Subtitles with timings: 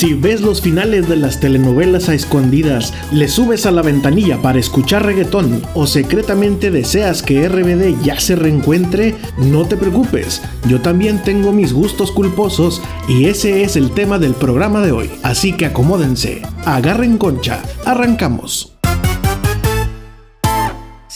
[0.00, 4.58] Si ves los finales de las telenovelas a escondidas, le subes a la ventanilla para
[4.58, 11.22] escuchar reggaetón o secretamente deseas que RBD ya se reencuentre, no te preocupes, yo también
[11.22, 15.10] tengo mis gustos culposos y ese es el tema del programa de hoy.
[15.22, 18.79] Así que acomódense, agarren concha, arrancamos.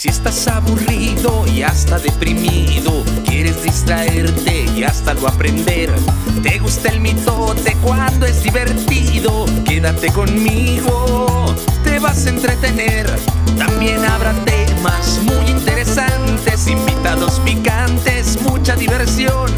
[0.05, 5.91] Si estás aburrido y hasta deprimido, quieres distraerte y hasta lo aprender.
[6.43, 11.54] Te gusta el mitote cuando es divertido, quédate conmigo,
[11.85, 13.11] te vas a entretener.
[13.57, 19.50] También habrá temas muy interesantes, invitados picantes, mucha diversión.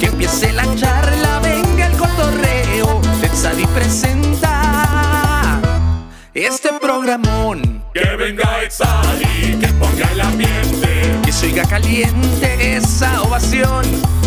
[0.00, 5.60] Que empiece la charla, venga el cotorreo, Tetzadi presenta
[6.32, 7.79] este programón.
[7.92, 11.20] Que venga Exali, que ponga el ambiente.
[11.24, 13.84] Que se oiga caliente esa ovación.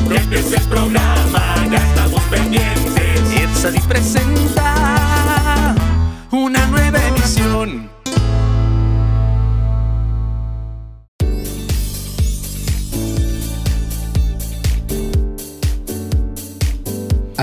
[0.10, 3.32] Que empiece el programa, ya estamos pendientes.
[3.32, 5.74] Etzadi presenta
[6.32, 7.90] una nueva emisión.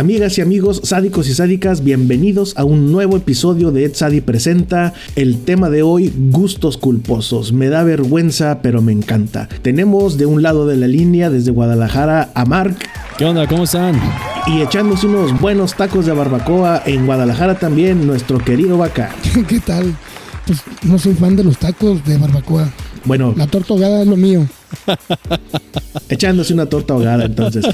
[0.00, 4.94] Amigas y amigos sádicos y sádicas, bienvenidos a un nuevo episodio de Ed Sadi Presenta.
[5.14, 7.52] El tema de hoy, gustos culposos.
[7.52, 9.46] Me da vergüenza, pero me encanta.
[9.60, 12.78] Tenemos de un lado de la línea, desde Guadalajara, a Mark.
[13.18, 13.46] ¿Qué onda?
[13.46, 14.00] ¿Cómo están?
[14.46, 19.14] Y echándose unos buenos tacos de barbacoa en Guadalajara también, nuestro querido Vaca.
[19.48, 19.94] ¿Qué tal?
[20.46, 22.72] Pues no soy fan de los tacos de barbacoa.
[23.04, 24.46] Bueno, La torta ahogada es lo mío.
[26.08, 27.64] echándose una torta ahogada entonces.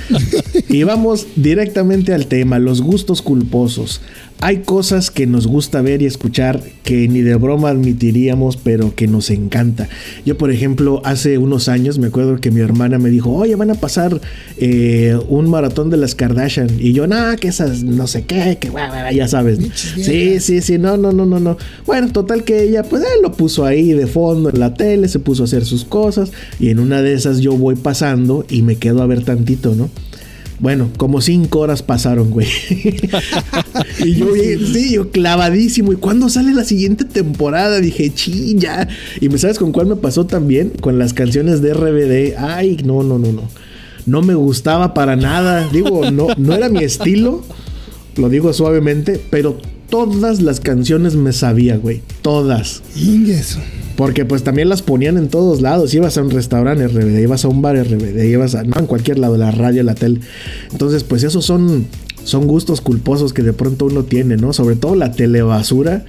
[0.69, 4.01] Y vamos directamente al tema, los gustos culposos.
[4.41, 9.07] Hay cosas que nos gusta ver y escuchar que ni de broma admitiríamos, pero que
[9.07, 9.89] nos encanta.
[10.27, 13.71] Yo, por ejemplo, hace unos años me acuerdo que mi hermana me dijo, oye, van
[13.71, 14.21] a pasar
[14.59, 16.69] eh, un maratón de las Kardashian.
[16.79, 19.59] Y yo, nada, que esas no sé qué, que guau, guau", ya sabes.
[19.59, 19.69] ¿no?
[19.75, 21.57] Sí, sí, sí, no, no, no, no, no.
[21.87, 25.19] Bueno, total que ella, pues él lo puso ahí de fondo en la tele, se
[25.19, 26.31] puso a hacer sus cosas.
[26.61, 29.91] Y en una de esas yo voy pasando y me quedo a ver tantito, ¿no?
[30.59, 32.49] Bueno, como cinco horas pasaron, güey.
[34.05, 34.29] y yo,
[34.73, 35.93] sí, yo clavadísimo.
[35.93, 37.81] ¿Y cuándo sale la siguiente temporada?
[37.81, 38.89] Dije, chilla.
[39.21, 40.73] Y me sabes con cuál me pasó también?
[40.81, 42.39] Con las canciones de RBD.
[42.39, 43.43] Ay, no, no, no, no.
[44.07, 45.69] No me gustaba para nada.
[45.71, 47.45] Digo, no, no era mi estilo.
[48.17, 49.59] Lo digo suavemente, pero
[49.91, 52.01] todas las canciones me sabía, güey.
[52.23, 52.83] Todas.
[52.97, 53.59] Ingues.
[53.97, 55.95] Porque pues también las ponían en todos lados.
[55.95, 59.19] Ibas a un restaurante RBD, ibas a un bar RBD, ibas a no, en cualquier
[59.19, 60.21] lado, la radio, la tele.
[60.71, 61.87] Entonces, pues esos son,
[62.25, 64.53] son gustos culposos que de pronto uno tiene, ¿no?
[64.53, 66.05] Sobre todo la telebasura.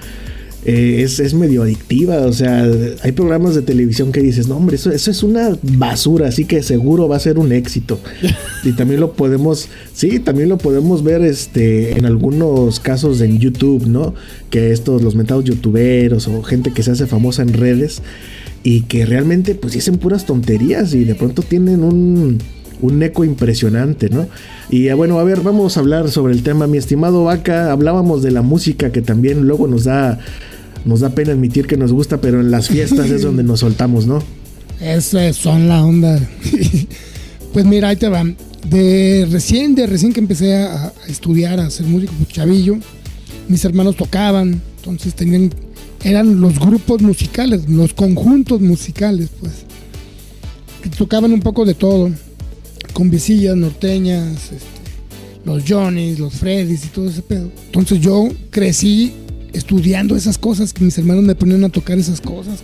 [0.67, 2.69] Eh, es, es medio adictiva, o sea,
[3.01, 6.61] hay programas de televisión que dices, no hombre, eso, eso es una basura, así que
[6.61, 8.01] seguro va a ser un éxito.
[8.65, 13.87] y también lo podemos, sí, también lo podemos ver este, en algunos casos en YouTube,
[13.87, 14.13] ¿no?
[14.49, 18.01] Que estos, los mentados youtuberos o gente que se hace famosa en redes
[18.61, 22.39] y que realmente pues dicen puras tonterías y de pronto tienen un,
[22.81, 24.27] un eco impresionante, ¿no?
[24.69, 28.21] Y eh, bueno, a ver, vamos a hablar sobre el tema, mi estimado Vaca, hablábamos
[28.21, 30.19] de la música que también luego nos da,
[30.85, 34.07] nos da pena admitir que nos gusta, pero en las fiestas es donde nos soltamos,
[34.07, 34.23] ¿no?
[34.81, 36.19] Esas son la onda.
[37.53, 38.23] pues mira, ahí te va.
[38.69, 42.77] De recién, de recién que empecé a, estudiar, a ser músico, chavillo,
[43.47, 45.51] mis hermanos tocaban, entonces tenían,
[46.03, 49.53] eran los grupos musicales, los conjuntos musicales, pues,
[50.97, 52.11] tocaban un poco de todo,
[52.93, 54.77] con visillas norteñas, este,
[55.45, 57.49] los Johnny's, los Freddys y todo ese pedo.
[57.67, 59.13] Entonces yo crecí
[59.57, 62.63] estudiando esas cosas, que mis hermanos me ponían a tocar esas cosas.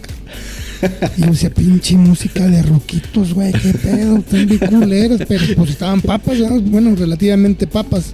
[1.18, 5.72] Y yo decía, pinche música de roquitos, güey, qué pedo, están bien culeras, pero pues
[5.72, 8.14] estaban papas, bueno, relativamente papas.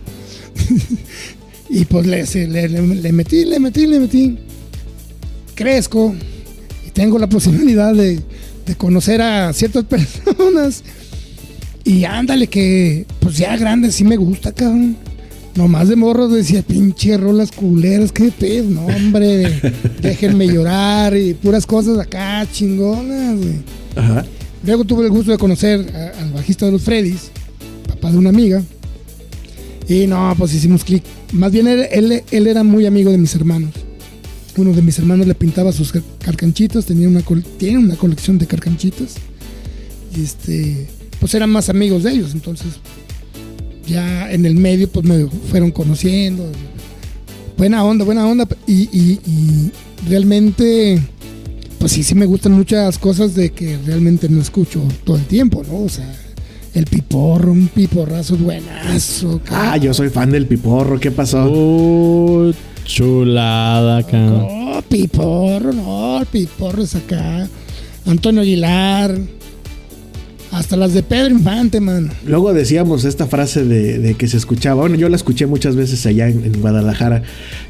[1.70, 4.38] y pues le metí, le metí, le metí.
[5.56, 6.16] Crezco
[6.88, 8.20] y tengo la posibilidad de,
[8.66, 10.84] de conocer a ciertas personas.
[11.84, 15.09] Y ándale, que pues ya grande sí me gusta, cabrón.
[15.60, 19.60] Nomás de morro decía, pinche rolas culeras, qué pedo, no, hombre,
[20.02, 23.56] déjenme llorar y puras cosas acá chingonas, güey.
[23.98, 24.26] Ajá.
[24.66, 27.32] Luego tuve el gusto de conocer a- al bajista de los Freddys,
[27.90, 28.64] papá de una amiga.
[29.90, 31.04] Y no, pues hicimos clic.
[31.34, 33.72] Más bien él, él, él era muy amigo de mis hermanos.
[34.56, 37.22] Uno de mis hermanos le pintaba sus car- carcanchitos, tenía una
[37.58, 39.16] tiene una colección de carcanchitos.
[40.18, 40.88] Y este,
[41.20, 42.68] pues eran más amigos de ellos, entonces
[43.90, 46.50] ya en el medio pues me fueron conociendo.
[47.58, 48.48] Buena onda, buena onda.
[48.68, 49.72] Y, y- y
[50.10, 51.02] realmente,
[51.80, 55.64] pues sí, sí me gustan muchas cosas de que realmente no escucho todo el tiempo,
[55.70, 55.80] ¿no?
[55.84, 56.10] O sea,
[56.76, 59.42] El piporro, un piporrazo buenazo.
[59.50, 61.50] Ah, yo soy fan del piporro, ¿qué pasó?
[61.50, 62.54] Uh,
[62.86, 64.46] chulada, cabrón.
[64.50, 67.50] Oh, piporro, no, el piporro es acá.
[68.06, 69.20] Antonio Aguilar.
[70.52, 72.10] Hasta las de Pedro Infante, man.
[72.26, 76.06] Luego decíamos esta frase de, de que se escuchaba, bueno, yo la escuché muchas veces
[76.08, 77.22] allá en, en Guadalajara,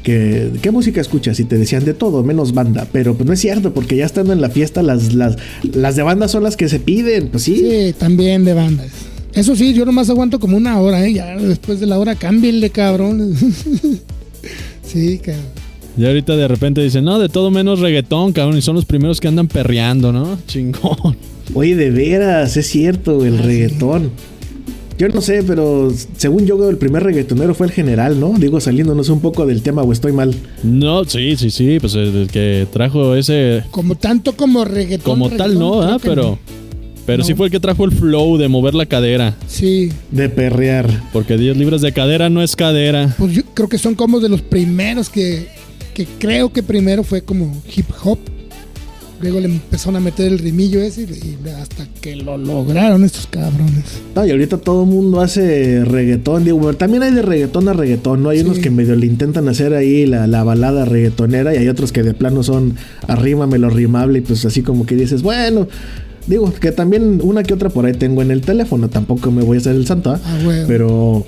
[0.02, 1.38] que ¿qué música escuchas?
[1.40, 4.32] Y te decían de todo, menos banda, pero pues no es cierto, porque ya estando
[4.32, 5.36] en la fiesta las, las,
[5.74, 7.56] las de banda son las que se piden, pues sí.
[7.56, 8.88] Sí, también de bandas.
[9.34, 11.12] Eso sí, yo nomás aguanto como una hora, ¿eh?
[11.12, 13.34] Ya después de la hora, cámbienle, cabrón.
[14.82, 15.59] sí, cabrón.
[15.96, 18.56] Y ahorita de repente dicen, no, de todo menos reggaetón, cabrón.
[18.58, 20.38] Y son los primeros que andan perreando, ¿no?
[20.46, 21.16] Chingón.
[21.54, 24.10] Oye, de veras, es cierto, el reggaetón.
[24.98, 28.34] Yo no sé, pero según yo el primer reggaetonero fue el general, ¿no?
[28.38, 30.34] Digo, saliéndonos un poco del tema o estoy mal.
[30.62, 31.78] No, sí, sí, sí.
[31.80, 33.64] Pues el el que trajo ese.
[33.70, 35.04] Como tanto como reggaetón.
[35.18, 35.98] Como tal, no, ¿ah?
[36.02, 36.22] Pero.
[36.22, 36.60] no.
[37.06, 39.34] Pero sí fue el que trajo el flow de mover la cadera.
[39.48, 40.88] Sí, De perrear.
[41.12, 43.14] Porque 10 libras de cadera no es cadera.
[43.18, 45.48] pues yo creo que son como de los primeros que,
[46.06, 48.18] que creo que primero fue como hip hop.
[49.22, 53.84] Luego le empezaron a meter el rimillo ese y hasta que lo lograron estos cabrones.
[54.14, 56.44] No, y ahorita todo el mundo hace reggaetón.
[56.44, 58.30] Digo, bueno, también hay de reggaetón a reggaetón, ¿no?
[58.30, 58.44] Hay Sí.
[58.46, 62.02] unos que medio le intentan hacer ahí la, la balada reggaetonera y hay otros que
[62.02, 62.76] de plano son
[63.08, 65.68] arrímame lo rimable y pues así como que dices, bueno,
[66.26, 69.58] digo, que también una que otra por ahí tengo en el teléfono, tampoco me voy
[69.58, 70.20] a hacer el santo, ¿ah?
[70.24, 70.64] Ah, huevo.
[70.66, 71.26] Pero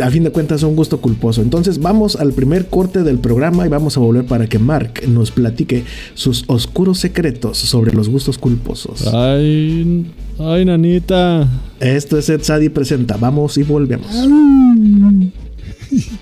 [0.00, 1.42] a fin de cuentas un gusto culposo.
[1.42, 5.30] Entonces vamos al primer corte del programa y vamos a volver para que Mark nos
[5.30, 5.84] platique
[6.14, 9.06] sus oscuros secretos sobre los gustos culposos.
[9.12, 10.06] Ay,
[10.38, 11.48] ay, nanita.
[11.80, 13.16] Esto es Ed Sadi presenta.
[13.16, 14.08] Vamos y volvemos.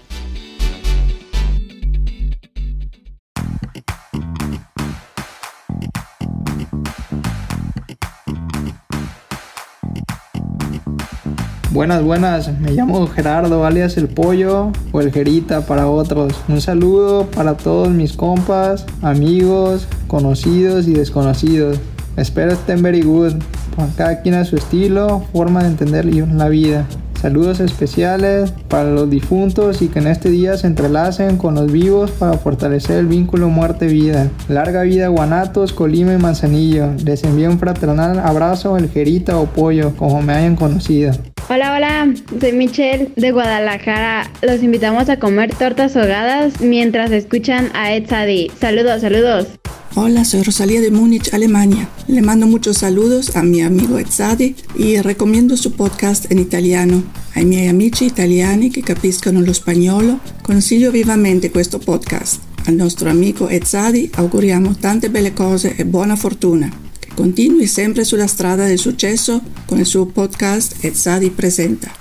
[11.81, 16.35] Buenas, buenas, me llamo Gerardo, alias El Pollo o El Gerita para otros.
[16.47, 21.81] Un saludo para todos mis compas, amigos, conocidos y desconocidos.
[22.19, 23.33] Espero estén very good.
[23.75, 26.85] Para cada quien a su estilo, forma de entender la vida.
[27.19, 32.11] Saludos especiales para los difuntos y que en este día se entrelacen con los vivos
[32.11, 34.29] para fortalecer el vínculo muerte-vida.
[34.51, 36.91] Larga vida Guanatos, Colima y Manzanillo.
[37.07, 41.13] Les envío un fraternal abrazo, el Gerita o Pollo, como me hayan conocido.
[41.53, 44.31] Hola, hola, soy Michelle de Guadalajara.
[44.41, 48.53] Los invitamos a comer tortas ahogadas mientras escuchan a Ed Sadi.
[48.61, 49.49] Saludos, saludos.
[49.97, 51.89] Hola, soy Rosalía de Múnich, Alemania.
[52.07, 57.03] Le mando muchos saludos a mi amigo Ezzadi y recomiendo su podcast en italiano.
[57.35, 62.43] Ai miei amici italiani che capiscono lo spagnolo, consiglio vivamente questo podcast.
[62.67, 66.90] Al nostro amico Ezzadi auguriamo tante belle cose e buona fortuna.
[67.15, 72.00] Continui sempre sulla strada del successo con il suo podcast Ezzadi Presenta.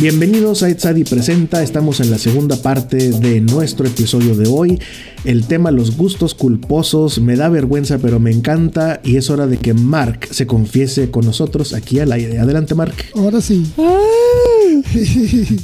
[0.00, 4.78] Bienvenidos a Etzadi Presenta, estamos en la segunda parte de nuestro episodio de hoy.
[5.24, 9.56] El tema los gustos culposos, me da vergüenza pero me encanta y es hora de
[9.56, 12.38] que Mark se confiese con nosotros aquí al aire.
[12.38, 12.94] Adelante Mark.
[13.16, 13.64] Ahora sí.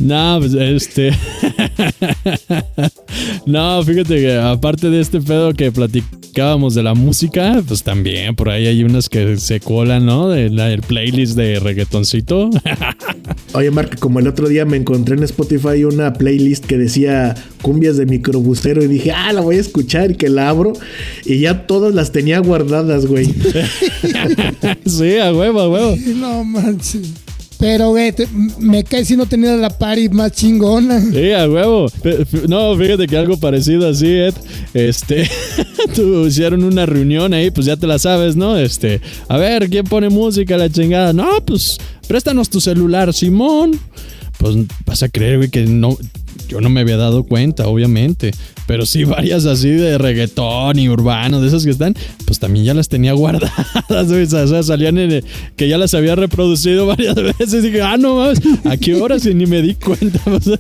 [0.01, 1.11] No, pues este.
[3.47, 8.51] no, fíjate que aparte de este pedo que platicábamos de la música, pues también por
[8.51, 10.29] ahí hay unas que se colan, ¿no?
[10.29, 12.51] De la, playlist de reggaetoncito.
[13.55, 17.97] Oye Mark, como el otro día me encontré en Spotify una playlist que decía cumbias
[17.97, 20.73] de microbusero y dije, ah, la voy a escuchar y que la abro
[21.25, 23.27] y ya todas las tenía guardadas, güey.
[24.87, 25.97] sí, a huevo, a huevo.
[26.17, 27.13] No manches.
[27.59, 28.13] Pero, güey,
[28.59, 31.01] me cae si no tenía la party más chingona.
[31.01, 31.87] Sí, a huevo.
[32.49, 34.35] No, fíjate que algo parecido así, Ed.
[34.75, 35.29] Este,
[35.95, 38.57] tú hicieron una reunión ahí, pues ya te la sabes, ¿no?
[38.57, 40.57] Este, a ver, ¿quién pone música?
[40.57, 41.13] La chingada.
[41.13, 43.79] No, pues préstanos tu celular, Simón.
[44.39, 45.97] Pues vas a creer, güey, que no.
[46.49, 48.31] Yo no me había dado cuenta, obviamente.
[48.67, 51.95] Pero sí, varias así de reggaetón y urbano, de esas que están,
[52.27, 53.53] pues también ya las tenía guardadas.
[54.45, 55.25] O sea, salían en el-
[55.57, 57.55] que ya las había reproducido varias veces.
[57.55, 60.19] Y dije, ah, no mames, ¿a qué hora si ni me di cuenta?
[60.25, 60.51] Pues,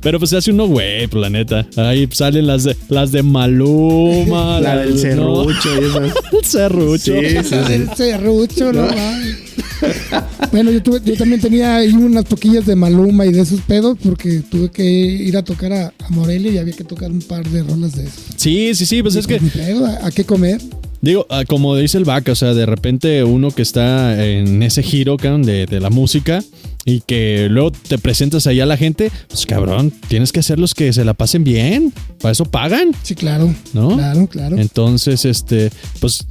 [0.00, 1.66] pero pues se hace uno, güey, pues la neta.
[1.76, 4.98] Ahí salen las de, las de Maluma, La del ¿no?
[4.98, 6.12] serrucho y esas.
[6.32, 7.12] El serrucho.
[7.20, 7.72] Sí, sí, sí.
[7.72, 9.36] El serrucho, no mames.
[10.50, 13.96] Bueno, yo, tuve- yo también tenía ahí unas toquillas de Maluma y de esos pedos
[14.02, 17.48] porque tuve que ir a tocar a, a Morelia y había que tocar un par
[17.48, 18.20] de rolas de esos.
[18.36, 20.60] Sí, sí, sí, pues es que Ni pedo, ¿a, a qué comer?
[21.00, 24.84] Digo, ah, como dice el vaca, o sea, de repente uno que está en ese
[24.84, 26.44] giro, cabrón, de, de la música
[26.84, 30.74] y que luego te presentas ahí a la gente, pues cabrón, tienes que hacer los
[30.74, 31.92] que se la pasen bien.
[32.20, 33.52] Para eso pagan, Sí, claro.
[33.74, 33.96] ¿no?
[33.96, 34.56] Claro, claro.
[34.58, 36.24] Entonces, este, pues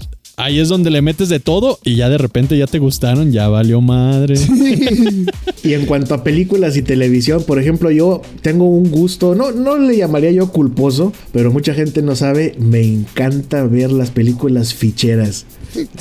[0.43, 3.47] ahí es donde le metes de todo y ya de repente ya te gustaron, ya
[3.47, 4.35] valió madre.
[5.63, 9.77] Y en cuanto a películas y televisión, por ejemplo, yo tengo un gusto, no, no
[9.77, 15.45] le llamaría yo culposo, pero mucha gente no sabe, me encanta ver las películas ficheras.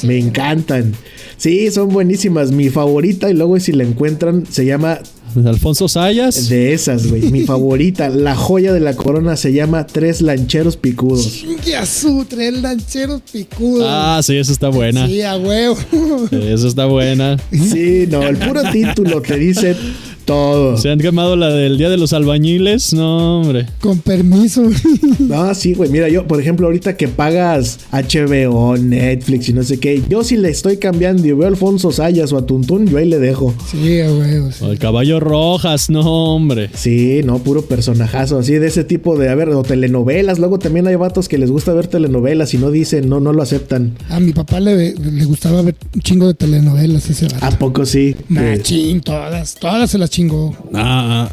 [0.02, 0.94] Me encantan.
[1.36, 2.52] Sí, son buenísimas.
[2.52, 5.00] Mi favorita, y luego si la encuentran, se llama
[5.46, 6.48] Alfonso Sayas.
[6.48, 7.30] de esas, güey.
[7.30, 11.32] Mi favorita, la joya de la corona, se llama Tres Lancheros Picudos.
[11.32, 13.86] Chingue a su tres lancheros picudos.
[13.88, 15.06] Ah, sí, esa está buena.
[15.06, 15.76] Sí, a huevo.
[16.30, 17.36] Esa está buena.
[17.50, 19.76] Sí, no, el puro título te dice
[20.30, 20.76] todo.
[20.76, 22.92] Se han quemado la del Día de los Albañiles.
[22.92, 23.66] No, hombre.
[23.80, 24.62] Con permiso.
[25.18, 25.90] No, sí, güey.
[25.90, 30.36] Mira, yo, por ejemplo, ahorita que pagas HBO, Netflix y no sé qué, yo si
[30.36, 33.54] le estoy cambiando y veo a Alfonso Sayas o a Tuntún, yo ahí le dejo.
[33.70, 34.10] Sí, a.
[34.60, 36.70] O el caballo rojas, no, hombre.
[36.74, 40.38] Sí, no, puro personajazo, así de ese tipo de, a ver, o telenovelas.
[40.38, 43.42] Luego también hay vatos que les gusta ver telenovelas y no dicen, no, no lo
[43.42, 43.94] aceptan.
[44.08, 47.58] A mi papá le, le gustaba ver un chingo de telenovelas ese ¿A vato.
[47.58, 48.14] poco sí?
[48.18, 50.54] Eh, Machín, todas, todas se las chingó.
[50.74, 51.30] Ah,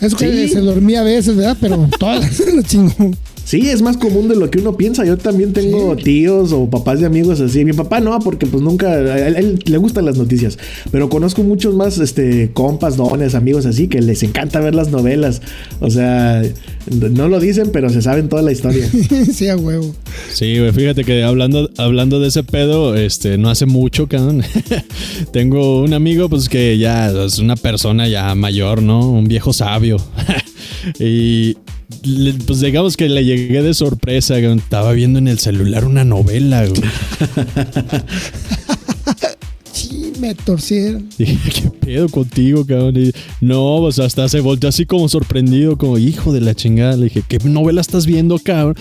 [0.00, 0.52] Eso que Sí.
[0.54, 1.56] se dormía a veces, ¿verdad?
[1.60, 3.10] Pero todas se las chingó.
[3.48, 5.06] Sí, es más común de lo que uno piensa.
[5.06, 7.64] Yo también tengo tíos o papás de amigos así.
[7.64, 10.58] Mi papá no, porque pues nunca, a él, él le gustan las noticias.
[10.92, 15.40] Pero conozco muchos más, este, compas, dones, amigos así, que les encanta ver las novelas.
[15.80, 16.42] O sea,
[16.90, 18.86] no lo dicen, pero se saben toda la historia.
[19.32, 19.94] sí, a huevo.
[20.30, 24.42] Sí, güey, fíjate que hablando, hablando de ese pedo, este, no hace mucho, cabrón.
[25.32, 29.10] Tengo un amigo, pues que ya es una persona ya mayor, ¿no?
[29.10, 29.96] Un viejo sabio.
[31.00, 31.56] y
[32.02, 34.38] le- pues digamos que le llegué de sorpresa.
[34.38, 36.64] Estaba viendo en el celular una novela.
[39.72, 41.08] Sí, me torcieron.
[41.18, 42.96] Dije, ¿qué pedo contigo, cabrón?
[42.96, 46.96] Y, no, pues hasta se volteó así como sorprendido, como hijo de la chingada.
[46.96, 48.74] Le dije, ¿qué novela estás viendo, cabrón?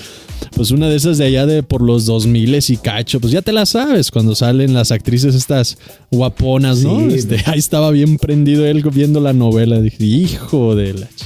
[0.55, 3.51] Pues una de esas de allá de por los 2000 y cacho, pues ya te
[3.53, 5.77] la sabes, cuando salen las actrices estas
[6.09, 6.97] guaponas, ¿no?
[7.11, 7.15] Sí.
[7.15, 9.79] Este, ahí estaba bien prendido él viendo la novela.
[9.79, 11.25] Dije, hijo de la ch-".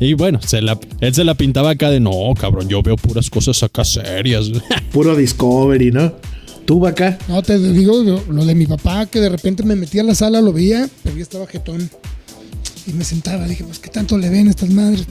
[0.00, 3.30] Y bueno, se la, él se la pintaba acá de no, cabrón, yo veo puras
[3.30, 4.50] cosas acá serias.
[4.92, 6.12] Puro Discovery, ¿no?
[6.64, 7.18] Tú, vaca.
[7.28, 10.14] No, te digo lo, lo de mi papá, que de repente me metía a la
[10.14, 11.90] sala, lo veía, pero ya estaba jetón.
[12.86, 15.04] Y me sentaba, dije, pues, ¿qué tanto le ven estas madres?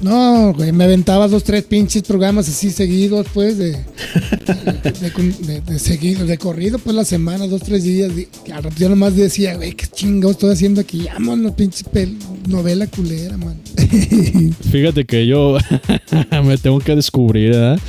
[0.00, 5.78] No, güey, me aventaba dos, tres pinches programas así seguidos, pues, de, de, de- de
[5.78, 8.12] seguido, de corrido, pues, la semana, dos, tres días.
[8.16, 11.02] Y, y al rato yo nomás decía, güey, qué chingados estoy haciendo aquí.
[11.04, 12.16] Llámanos, pinche pel-
[12.46, 13.60] novela culera, man.
[14.70, 15.58] Fíjate que yo
[16.44, 17.80] me tengo que descubrir, ¿verdad?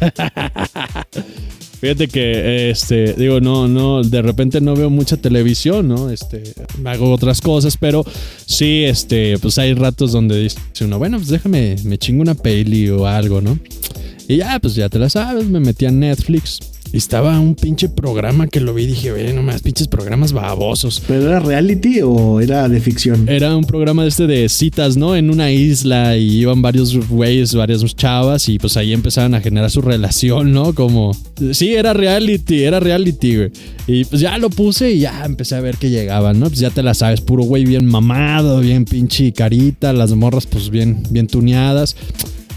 [1.80, 6.10] Fíjate que, este, digo, no, no, de repente no veo mucha televisión, ¿no?
[6.10, 6.42] Este,
[6.84, 8.04] hago otras cosas, pero
[8.46, 12.88] sí, este, pues hay ratos donde dice uno, bueno, pues déjame, me chingo una peli
[12.88, 13.58] o algo, ¿no?
[14.28, 16.58] Y ya, pues ya te la sabes, me metí a Netflix.
[16.94, 21.02] Estaba un pinche programa que lo vi y dije, ve, nomás pinches programas babosos.
[21.08, 23.28] ¿Pero era reality o era de ficción?
[23.28, 25.16] Era un programa de este de citas, ¿no?
[25.16, 29.72] En una isla y iban varios güeyes, varias chavas y pues ahí empezaban a generar
[29.72, 30.72] su relación, ¿no?
[30.72, 31.16] Como...
[31.50, 33.50] Sí, era reality, era reality, güey.
[33.88, 36.46] Y pues ya lo puse y ya empecé a ver que llegaban, ¿no?
[36.46, 40.70] Pues ya te la sabes, puro güey bien mamado, bien pinche carita, las morras pues
[40.70, 41.96] bien, bien tuneadas.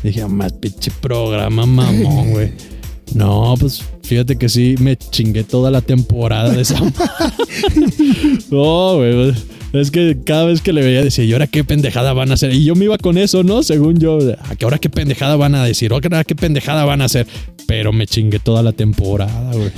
[0.04, 2.52] dije, más pinche programa, mamón, güey.
[3.14, 6.80] No, pues fíjate que sí me chingué toda la temporada de esa.
[8.52, 9.34] no, güey.
[9.74, 12.54] Es que cada vez que le veía decía, ¿y ahora qué pendejada van a hacer?
[12.54, 13.64] Y yo me iba con eso, ¿no?
[13.64, 14.18] Según yo,
[14.50, 15.92] ¿a qué ahora qué pendejada van a decir?
[15.92, 17.28] ¿Ahora qué pendejada van a hacer?
[17.68, 19.72] Pero me chingué toda la temporada, güey.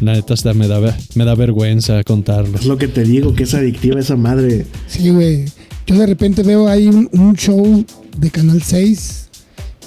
[0.00, 0.80] La neta hasta me da,
[1.14, 2.58] me da vergüenza contarlo.
[2.58, 4.66] Es lo que te digo, que es adictiva esa madre.
[4.86, 5.44] Sí, güey.
[5.86, 7.84] Yo de repente veo ahí un, un show
[8.18, 9.28] de Canal 6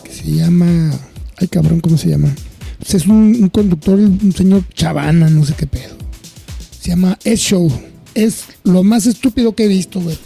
[0.04, 0.92] que se llama.
[1.38, 2.34] Ay, cabrón, ¿cómo se llama?
[2.80, 5.96] Pues es un, conductor, un señor chavana, no sé qué pedo.
[6.80, 7.72] Se llama Es Show.
[8.14, 10.18] Es lo más estúpido que he visto, güey.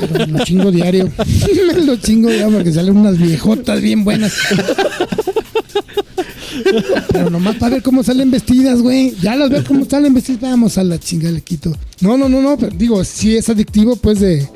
[0.00, 1.10] Pero lo chingo diario.
[1.84, 4.32] lo chingo diario porque salen unas viejotas bien buenas.
[7.12, 9.14] Pero nomás para ver cómo salen vestidas, güey.
[9.20, 10.40] Ya las veo cómo salen vestidas.
[10.42, 11.76] Vamos a la chinga, le quito.
[12.00, 12.56] No, no, no, no.
[12.56, 14.48] Digo, sí es adictivo, pues, de,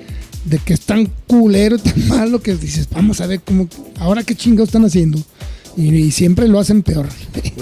[0.45, 3.69] de que es tan culero, tan malo que dices, vamos a ver cómo.
[3.99, 5.19] Ahora qué chingados están haciendo.
[5.79, 7.07] Y, y siempre lo hacen peor.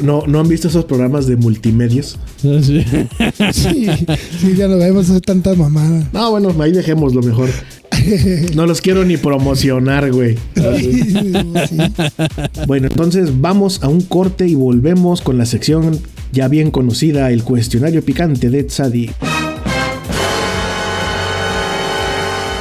[0.02, 2.18] ¿No, ¿No han visto esos programas de multimedios?
[2.62, 2.84] Sí.
[3.52, 3.86] Sí,
[4.40, 6.08] sí, ya lo vemos hacer tanta mamada.
[6.12, 7.50] No, bueno, ahí dejémoslo mejor.
[8.54, 10.36] No los quiero ni promocionar, güey.
[10.54, 11.32] Sí.
[12.66, 15.98] Bueno, entonces vamos a un corte y volvemos con la sección
[16.32, 19.10] ya bien conocida, el cuestionario picante de Tzadi.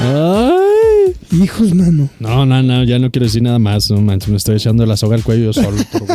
[0.02, 0.55] Ay.
[1.32, 2.10] Hijos, mano.
[2.20, 3.90] No, no, no, ya no quiero decir nada más.
[3.90, 5.78] No manches, me estoy echando la soga al cuello yo solo.
[5.92, 6.08] por.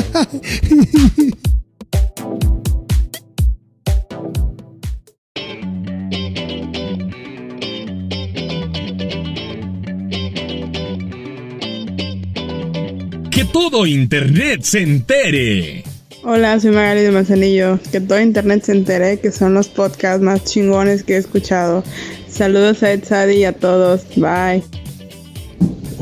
[13.30, 15.84] Que todo Internet se entere.
[16.22, 17.78] Hola, soy Magali de Manzanillo.
[17.90, 21.82] Que todo internet se entere que son los podcasts más chingones que he escuchado.
[22.28, 24.02] Saludos a Ed Sadi y a todos.
[24.16, 24.62] Bye.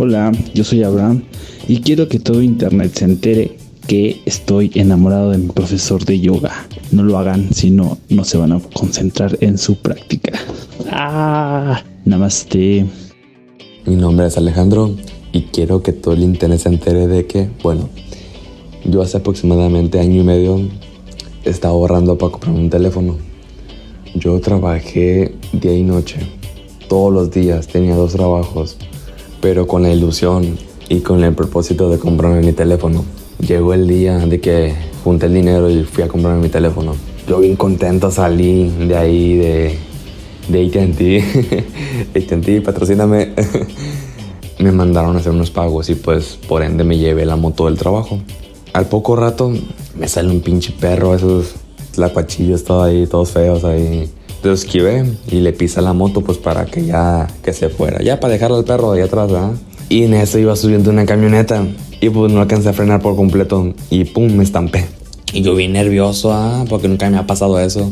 [0.00, 1.24] Hola, yo soy Abraham
[1.66, 3.56] y quiero que todo internet se entere
[3.88, 6.68] que estoy enamorado de mi profesor de yoga.
[6.92, 10.38] No lo hagan, si no, no se van a concentrar en su práctica.
[10.92, 12.86] Ah, namaste.
[13.86, 14.94] Mi nombre es Alejandro
[15.32, 17.88] y quiero que todo el internet se entere de que, bueno,
[18.84, 20.60] yo hace aproximadamente año y medio
[21.44, 23.16] estaba ahorrando para comprar un teléfono.
[24.14, 26.20] Yo trabajé día y noche,
[26.88, 28.76] todos los días, tenía dos trabajos,
[29.40, 33.04] pero con la ilusión y con el propósito de comprarme mi teléfono.
[33.38, 36.94] Llegó el día de que junté el dinero y fui a comprarme mi teléfono.
[37.28, 39.78] Yo bien contento salí de ahí, de,
[40.48, 41.24] de AT&T.
[42.16, 43.34] AT&T, patrocíname.
[44.58, 47.78] me mandaron a hacer unos pagos y pues por ende me llevé la moto del
[47.78, 48.18] trabajo.
[48.72, 49.52] Al poco rato
[49.96, 51.54] me sale un pinche perro, esos
[51.96, 54.10] lacuachillos todos ahí, todos feos ahí.
[54.42, 58.02] Lo esquivé y le pisa la moto pues para que ya que se fuera.
[58.02, 59.52] Ya para dejarle al perro ahí atrás, ¿verdad?
[59.88, 61.66] Y en eso iba subiendo una camioneta
[62.00, 64.86] y pues no alcancé a frenar por completo y pum, me estampé.
[65.32, 67.90] Y yo bien nervioso, ah, porque nunca me ha pasado eso.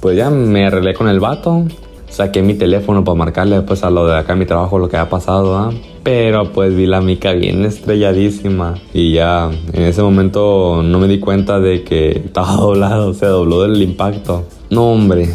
[0.00, 1.64] Pues ya me arreglé con el vato,
[2.08, 5.08] saqué mi teléfono para marcarle pues a lo de acá mi trabajo lo que ha
[5.08, 5.72] pasado, ¿ah?
[6.02, 11.18] Pero pues vi la mica bien estrelladísima y ya en ese momento no me di
[11.18, 14.44] cuenta de que estaba doblado, se dobló del impacto.
[14.70, 15.28] No hombre,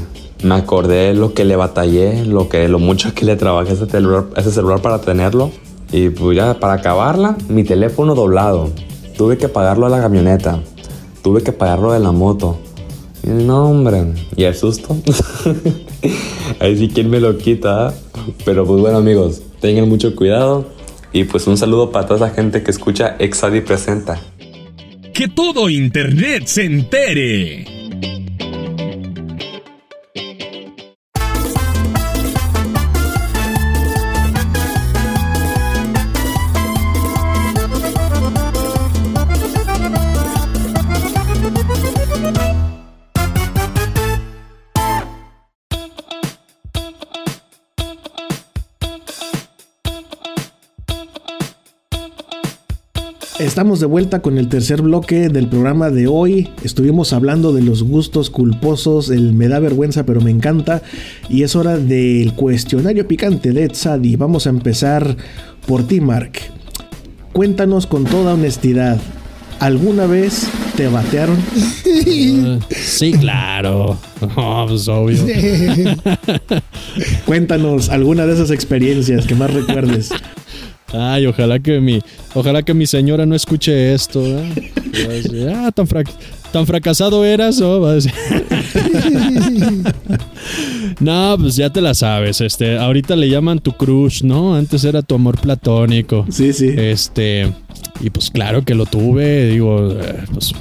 [0.44, 3.86] me acordé de lo que le batallé, lo que lo mucho que le trabajé ese
[3.88, 5.52] celular, ese celular para tenerlo
[5.92, 8.72] y pues ya para acabarla, mi teléfono doblado.
[9.18, 10.60] Tuve que pagarlo a la camioneta,
[11.22, 12.58] tuve que pagarlo de la moto.
[13.24, 14.98] No, hombre, y el susto.
[16.60, 17.94] Ahí sí, ¿quién me lo quita?
[18.44, 20.66] Pero pues bueno, amigos, tengan mucho cuidado.
[21.14, 24.20] Y pues un saludo para toda esa gente que escucha Exadi Presenta.
[25.14, 27.83] Que todo Internet se entere.
[53.64, 56.50] Estamos de vuelta con el tercer bloque del programa de hoy.
[56.66, 60.82] Estuvimos hablando de los gustos culposos, el me da vergüenza pero me encanta.
[61.30, 64.18] Y es hora del cuestionario picante de Tzadi.
[64.18, 65.16] Vamos a empezar
[65.66, 66.34] por ti, Mark.
[67.32, 69.00] Cuéntanos con toda honestidad.
[69.62, 70.46] ¿Alguna vez
[70.76, 71.38] te batearon?
[72.46, 73.98] Ah, sí, claro.
[74.22, 75.20] No, pues obvio.
[77.26, 80.10] Cuéntanos alguna de esas experiencias que más recuerdes.
[80.94, 82.00] Ay, ojalá que mi,
[82.36, 84.22] ojalá que mi señora no escuche esto.
[84.26, 84.72] ¿eh?
[84.94, 86.12] Y va a decir, ah, tan, frac-
[86.52, 87.82] tan fracasado eras, ¿o?
[87.82, 88.14] Va a decir.
[91.00, 92.42] no, pues ya te la sabes.
[92.42, 94.56] Este, ahorita le llaman tu crush, ¿no?
[94.56, 96.26] Antes era tu amor platónico.
[96.30, 96.70] Sí, sí.
[96.76, 97.52] Este,
[98.02, 100.54] y pues claro que lo tuve, digo, eh, pues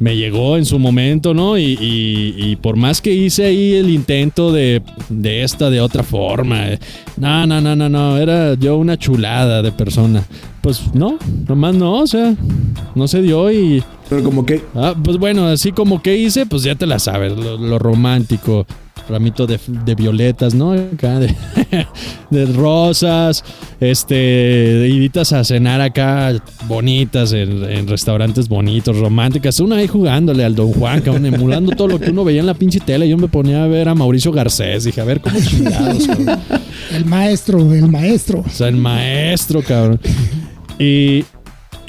[0.00, 1.56] me llegó en su momento, ¿no?
[1.56, 6.02] Y, y- y por más que hice ahí el intento de, de esta, de otra
[6.02, 6.78] forma, eh,
[7.16, 10.24] no, no, no, no, no, era yo una chulada de persona.
[10.62, 12.34] Pues no, nomás no, o sea,
[12.94, 13.82] no se dio y...
[14.08, 14.62] Pero como que...
[14.74, 18.66] Ah, pues bueno, así como que hice, pues ya te la sabes, lo, lo romántico.
[19.08, 20.72] Ramito de, de violetas, ¿no?
[20.72, 21.34] Acá de,
[22.30, 23.44] de rosas,
[23.80, 26.32] este, iditas a cenar acá
[26.66, 29.58] bonitas en, en restaurantes bonitos, románticas.
[29.60, 32.54] Uno ahí jugándole al Don Juan, cabrón, emulando todo lo que uno veía en la
[32.54, 33.08] pinche tele.
[33.08, 34.84] Yo me ponía a ver a Mauricio Garcés.
[34.84, 36.38] Dije, a ver, ¿cómo chingados, cabrón?
[36.94, 38.44] El maestro, el maestro.
[38.46, 40.00] O sea, el maestro, cabrón.
[40.78, 41.24] Y,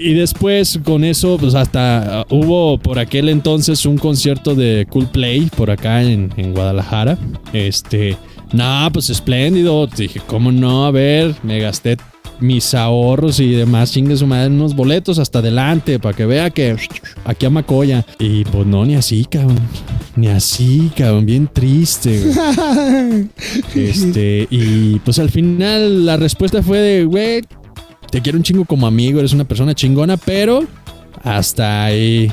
[0.01, 5.07] y después con eso, pues hasta uh, hubo por aquel entonces un concierto de Cool
[5.07, 7.17] Play por acá en, en Guadalajara.
[7.53, 8.17] Este,
[8.53, 9.87] no, pues espléndido.
[9.87, 10.85] Dije, ¿cómo no?
[10.85, 11.97] A ver, me gasté
[12.41, 16.75] mis ahorros y demás, chingue su madre, unos boletos hasta adelante para que vea que
[17.23, 18.05] aquí a Macoya.
[18.19, 19.59] Y pues no, ni así, cabrón.
[20.15, 23.29] ni así, cabrón, bien triste, güey.
[23.75, 27.41] Este, y pues al final la respuesta fue de, güey,
[28.11, 30.63] te quiero un chingo como amigo, eres una persona chingona, pero
[31.23, 32.31] hasta ahí.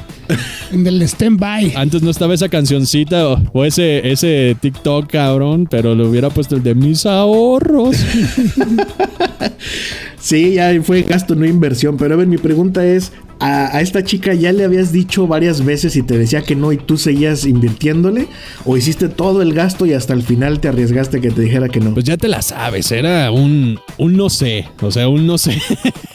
[0.72, 1.74] En el stand-by.
[1.76, 6.56] Antes no estaba esa cancioncita o, o ese, ese TikTok, cabrón, pero le hubiera puesto
[6.56, 7.96] el de mis ahorros.
[10.20, 11.96] Sí, ya fue gasto, no inversión.
[11.96, 15.64] Pero a ver, mi pregunta es: a, a esta chica ya le habías dicho varias
[15.64, 18.28] veces y te decía que no y tú seguías invirtiéndole?
[18.64, 21.80] ¿O hiciste todo el gasto y hasta el final te arriesgaste que te dijera que
[21.80, 21.94] no?
[21.94, 25.60] Pues ya te la sabes, era un, un no sé, o sea, un no sé.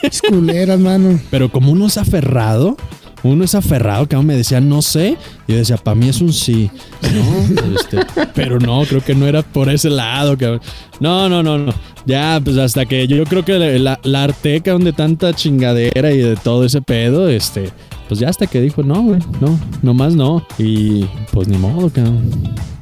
[0.02, 1.18] Es culera, mano.
[1.30, 2.76] Pero como uno es aferrado,
[3.24, 5.16] uno es aferrado, que me decía no sé,
[5.48, 6.70] y yo decía, para mí es un sí.
[7.02, 7.74] ¿no?
[7.74, 7.98] Este,
[8.34, 10.36] pero no, creo que no era por ese lado.
[10.36, 10.60] cabrón.
[11.00, 11.72] No, no, no, no.
[12.06, 16.18] Ya, pues hasta que yo, yo creo que la, la arteca de tanta chingadera y
[16.18, 17.70] de todo ese pedo, este,
[18.08, 20.46] pues ya hasta que dijo, no, güey, no, nomás no.
[20.58, 22.30] Y pues ni modo, cabrón.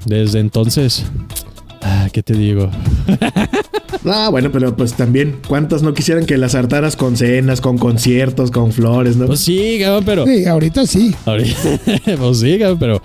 [0.04, 1.04] Desde entonces,
[1.82, 2.70] ah, ¿qué te digo?
[4.04, 8.50] Ah, bueno, pero pues también, ¿cuántas no quisieran que las hartaras con cenas, con conciertos,
[8.50, 9.26] con flores, no?
[9.26, 10.26] Pues sí, cabrón, pero...
[10.26, 11.14] Sí, ahorita sí.
[11.24, 11.78] Ahorita,
[12.18, 13.02] pues sí, cabrón, pero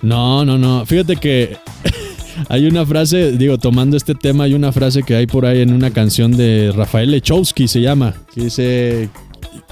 [0.00, 0.84] no, no, no.
[0.84, 1.56] Fíjate que
[2.48, 5.72] hay una frase, digo, tomando este tema, hay una frase que hay por ahí en
[5.72, 9.08] una canción de Rafael Lechowski, se llama, que dice,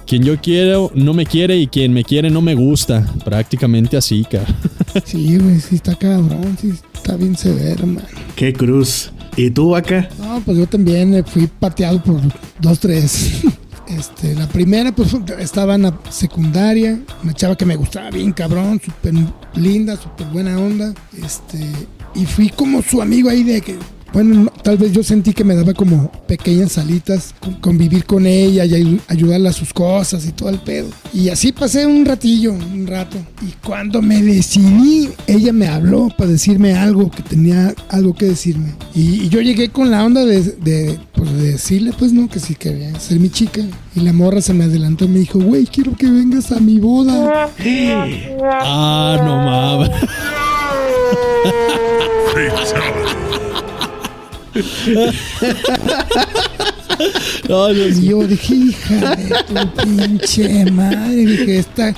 [0.06, 3.06] quien yo quiero no me quiere y quien me quiere no me gusta.
[3.24, 4.56] Prácticamente así, cabrón.
[5.04, 8.04] Sí, güey, sí está cabrón, sí está bien severo, man.
[8.34, 9.12] ¡Qué cruz!
[9.36, 10.08] ¿Y tú acá?
[10.18, 12.20] No, pues yo también eh, fui pateado por
[12.60, 13.42] dos, tres.
[13.86, 18.80] Este, la primera, pues estaba en la secundaria, una chava que me gustaba bien cabrón,
[18.80, 19.12] súper
[19.56, 20.94] linda, súper buena onda.
[21.20, 21.58] Este,
[22.14, 23.76] y fui como su amigo ahí de que,
[24.12, 28.26] bueno, no, tal vez yo sentí que me daba como pequeñas salitas, con- convivir con
[28.26, 30.88] ella y ay- ayudarla a sus cosas y todo el pedo.
[31.14, 33.16] Y así pasé un ratillo, un rato.
[33.46, 38.74] Y cuando me decidí, ella me habló para decirme algo, que tenía algo que decirme.
[38.96, 42.40] Y, y yo llegué con la onda de, de, pues, de decirle, pues no, que
[42.40, 43.62] sí quería ser mi chica.
[43.94, 46.80] Y la morra se me adelantó y me dijo, güey, quiero que vengas a mi
[46.80, 47.48] boda.
[48.42, 49.90] Ah, no mames.
[57.48, 61.94] No, Dios Y yo dije, hija de tu pinche madre, dije, esta,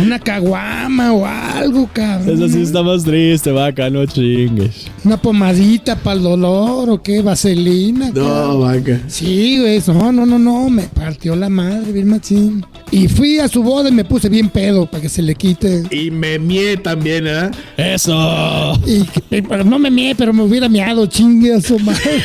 [0.00, 2.34] una caguama o algo, cabrón.
[2.34, 4.86] Eso sí está más triste, vaca, no chingues.
[5.04, 8.10] Una pomadita para el dolor o qué, vaselina.
[8.14, 8.60] No, cabrón.
[8.60, 9.00] vaca.
[9.08, 12.64] Sí, güey, no, no, no, no, me partió la madre, bien machín.
[12.90, 15.82] Y fui a su boda y me puse bien pedo para que se le quite.
[15.90, 17.50] Y me mié también, ¿eh?
[17.76, 18.72] Eso.
[18.86, 19.02] Y,
[19.34, 22.22] y- pero no me mié, pero me hubiera miado, chingue a su madre.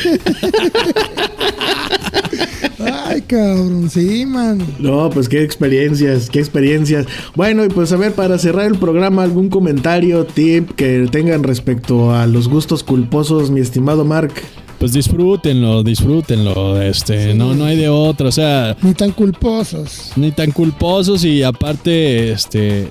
[3.30, 4.58] Cabrón, sí, man.
[4.80, 7.06] No, pues qué experiencias, qué experiencias.
[7.36, 12.12] Bueno, y pues a ver, para cerrar el programa, algún comentario, tip que tengan respecto
[12.12, 14.32] a los gustos culposos, mi estimado Mark.
[14.80, 16.82] Pues disfrútenlo, disfrútenlo.
[16.82, 18.26] Este, no, no hay de otra.
[18.28, 20.10] O sea, Ni tan culposos.
[20.16, 22.88] ni tan culposos y aparte, este.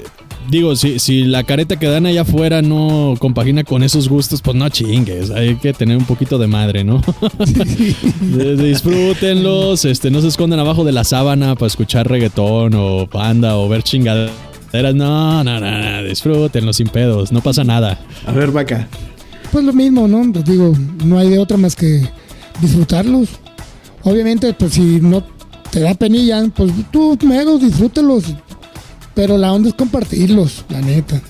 [0.49, 4.57] Digo, si, si la careta que dan allá afuera no compagina con esos gustos, pues
[4.57, 5.29] no chingues.
[5.29, 7.01] Hay que tener un poquito de madre, ¿no?
[8.57, 13.69] Disfrútenlos, este, no se escondan abajo de la sábana para escuchar reggaetón o banda o
[13.69, 14.33] ver chingaderas.
[14.95, 17.99] No, no, no, no, disfrútenlo sin pedos, no pasa nada.
[18.25, 18.87] A ver, vaca.
[19.51, 20.31] Pues lo mismo, ¿no?
[20.31, 20.73] Pues digo,
[21.05, 22.01] no hay de otra más que
[22.59, 23.29] disfrutarlos.
[24.03, 25.23] Obviamente, pues si no
[25.69, 28.23] te da penilla, pues tú mero disfrútalos.
[29.19, 31.21] Pero la onda es compartirlos, la neta.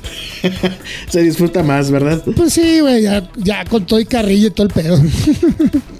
[1.10, 2.21] Se disfruta más, ¿verdad?
[2.36, 5.02] Pues sí, güey, ya, ya con todo y carrillo y todo el pedo.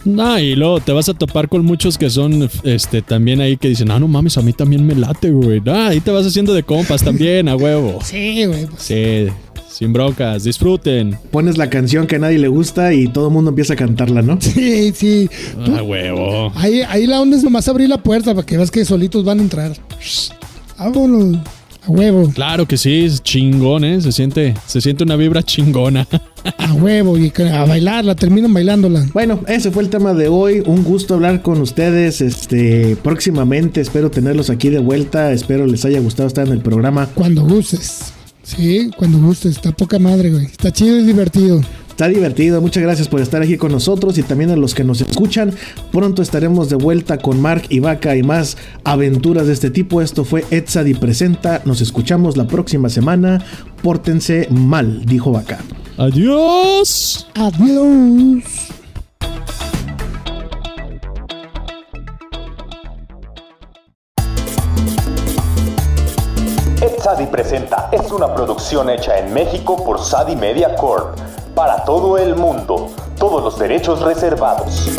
[0.06, 3.68] No, y luego te vas a topar con muchos que son este también ahí que
[3.68, 5.62] dicen, ah, no mames, a mí también me late, güey.
[5.62, 8.00] No, ahí te vas haciendo de compas también, a huevo.
[8.04, 8.66] Sí, güey.
[8.68, 9.28] Pues, Sí,
[9.70, 11.18] sin broncas, disfruten.
[11.32, 14.22] Pones la canción que a nadie le gusta y todo el mundo empieza a cantarla,
[14.22, 14.40] ¿no?
[14.40, 15.28] sí, sí.
[15.66, 16.52] Tú- A huevo.
[16.56, 19.40] ahí, ahí la onda es nomás abrir la puerta para que veas que solitos van
[19.40, 19.74] a entrar.
[20.78, 21.38] Vámonos.
[21.90, 24.00] A huevo, Claro que sí, es chingón, ¿eh?
[24.00, 26.08] Se siente, se siente una vibra chingona.
[26.58, 27.18] a huevo.
[27.18, 29.08] Y a bailarla, terminan bailándola.
[29.12, 30.62] Bueno, ese fue el tema de hoy.
[30.66, 32.22] Un gusto hablar con ustedes.
[32.22, 35.32] Este, próximamente espero tenerlos aquí de vuelta.
[35.32, 37.08] Espero les haya gustado estar en el programa.
[37.16, 38.14] Cuando gustes.
[38.44, 39.56] Sí, cuando gustes.
[39.56, 40.46] Está poca madre, güey.
[40.46, 41.60] Está chido y divertido.
[42.00, 42.62] Está divertido.
[42.62, 45.54] Muchas gracias por estar aquí con nosotros y también a los que nos escuchan.
[45.92, 50.02] Pronto estaremos de vuelta con Mark y Vaca y más aventuras de este tipo.
[50.02, 51.62] Esto fue Etzadi Presenta.
[51.66, 53.44] Nos escuchamos la próxima semana.
[53.84, 55.60] Pórtense mal, dijo Vaca.
[55.98, 57.28] Adiós.
[57.36, 58.46] Adiós.
[67.10, 71.18] Sadi Presenta es una producción hecha en México por Sadi Media Corp.
[71.56, 74.90] Para todo el mundo, todos los derechos reservados.